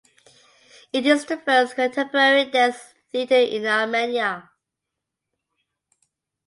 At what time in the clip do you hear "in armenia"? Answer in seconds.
3.35-4.49